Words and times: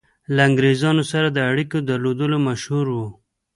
له 0.35 0.41
انګرېزانو 0.47 1.03
سره 1.11 1.27
د 1.31 1.37
اړېکو 1.49 1.77
درلودلو 1.89 2.37
مشهور 2.47 2.85
وو. 2.95 3.07